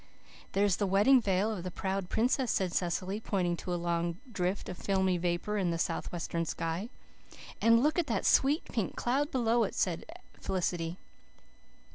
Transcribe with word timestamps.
"There's 0.53 0.77
the 0.77 0.87
wedding 0.87 1.21
veil 1.21 1.51
of 1.55 1.63
the 1.63 1.69
proud 1.69 2.09
princess," 2.09 2.49
said 2.49 2.73
Cecily, 2.73 3.19
pointing 3.19 3.55
to 3.57 3.71
a 3.71 3.75
long 3.75 4.17
drift 4.31 4.67
of 4.67 4.79
filmy 4.79 5.19
vapour 5.19 5.57
in 5.59 5.69
the 5.69 5.77
southwestern 5.77 6.43
sky. 6.43 6.89
"And 7.61 7.83
look 7.83 7.99
at 7.99 8.07
that 8.07 8.25
sweet 8.25 8.65
pink 8.65 8.95
cloud 8.95 9.29
below 9.29 9.63
it," 9.63 9.75
added 9.87 10.09
Felicity. 10.39 10.97